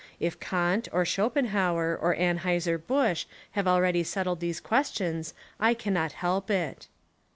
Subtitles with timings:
[0.19, 6.49] If Kant, or Schopenhauer, or Anheuser Busch have already settled these questions, I cannot help
[6.49, 6.87] it.